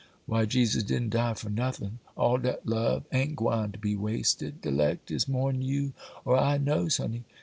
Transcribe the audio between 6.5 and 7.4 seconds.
knows, honey!